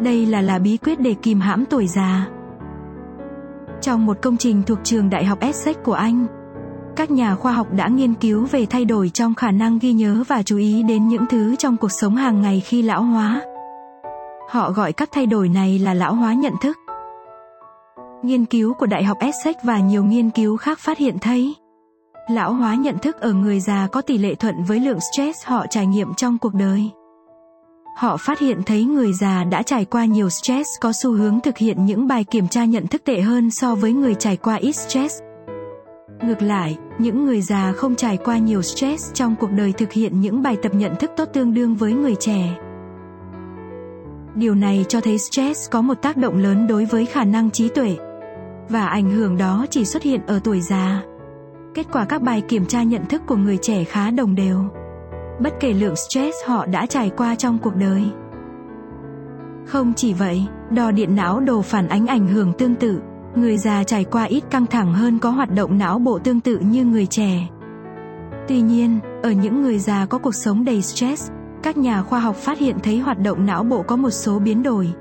[0.00, 2.28] Đây là là bí quyết để kìm hãm tuổi già.
[3.80, 6.26] Trong một công trình thuộc trường Đại học Essex của Anh,
[6.96, 10.24] các nhà khoa học đã nghiên cứu về thay đổi trong khả năng ghi nhớ
[10.28, 13.42] và chú ý đến những thứ trong cuộc sống hàng ngày khi lão hóa.
[14.48, 16.76] Họ gọi các thay đổi này là lão hóa nhận thức.
[18.22, 21.54] Nghiên cứu của Đại học Essex và nhiều nghiên cứu khác phát hiện thấy
[22.30, 25.66] lão hóa nhận thức ở người già có tỷ lệ thuận với lượng stress họ
[25.70, 26.90] trải nghiệm trong cuộc đời.
[27.98, 31.58] Họ phát hiện thấy người già đã trải qua nhiều stress có xu hướng thực
[31.58, 34.72] hiện những bài kiểm tra nhận thức tệ hơn so với người trải qua ít
[34.72, 35.20] stress.
[36.22, 40.20] Ngược lại, những người già không trải qua nhiều stress trong cuộc đời thực hiện
[40.20, 42.58] những bài tập nhận thức tốt tương đương với người trẻ.
[44.34, 47.68] Điều này cho thấy stress có một tác động lớn đối với khả năng trí
[47.68, 47.96] tuệ
[48.68, 51.02] và ảnh hưởng đó chỉ xuất hiện ở tuổi già.
[51.74, 54.64] Kết quả các bài kiểm tra nhận thức của người trẻ khá đồng đều.
[55.40, 58.02] Bất kể lượng stress họ đã trải qua trong cuộc đời.
[59.66, 63.00] Không chỉ vậy, đo điện não đồ phản ánh ảnh hưởng tương tự,
[63.34, 66.58] người già trải qua ít căng thẳng hơn có hoạt động não bộ tương tự
[66.58, 67.48] như người trẻ.
[68.48, 71.30] Tuy nhiên, ở những người già có cuộc sống đầy stress,
[71.62, 74.62] các nhà khoa học phát hiện thấy hoạt động não bộ có một số biến
[74.62, 74.92] đổi.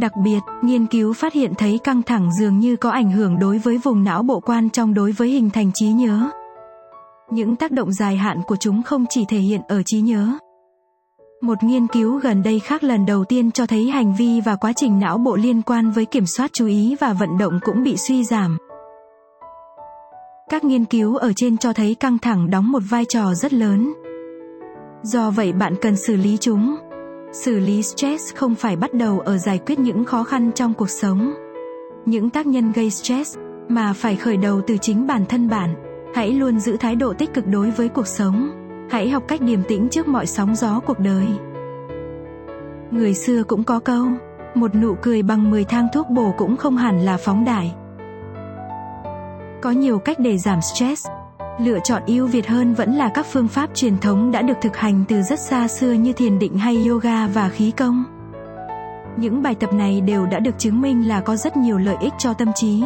[0.00, 3.58] Đặc biệt, nghiên cứu phát hiện thấy căng thẳng dường như có ảnh hưởng đối
[3.58, 6.30] với vùng não bộ quan trong đối với hình thành trí nhớ.
[7.30, 10.28] Những tác động dài hạn của chúng không chỉ thể hiện ở trí nhớ.
[11.42, 14.72] Một nghiên cứu gần đây khác lần đầu tiên cho thấy hành vi và quá
[14.72, 17.96] trình não bộ liên quan với kiểm soát chú ý và vận động cũng bị
[17.96, 18.58] suy giảm.
[20.48, 23.92] Các nghiên cứu ở trên cho thấy căng thẳng đóng một vai trò rất lớn.
[25.02, 26.76] Do vậy bạn cần xử lý chúng.
[27.32, 30.90] Xử lý stress không phải bắt đầu ở giải quyết những khó khăn trong cuộc
[30.90, 31.34] sống.
[32.06, 33.38] Những tác nhân gây stress
[33.68, 35.74] mà phải khởi đầu từ chính bản thân bạn.
[36.14, 38.50] Hãy luôn giữ thái độ tích cực đối với cuộc sống.
[38.90, 41.26] Hãy học cách điềm tĩnh trước mọi sóng gió cuộc đời.
[42.90, 44.06] Người xưa cũng có câu,
[44.54, 47.74] một nụ cười bằng 10 thang thuốc bổ cũng không hẳn là phóng đại.
[49.62, 51.08] Có nhiều cách để giảm stress.
[51.58, 54.76] Lựa chọn ưu việt hơn vẫn là các phương pháp truyền thống đã được thực
[54.76, 58.04] hành từ rất xa xưa như thiền định hay yoga và khí công.
[59.16, 62.12] Những bài tập này đều đã được chứng minh là có rất nhiều lợi ích
[62.18, 62.84] cho tâm trí.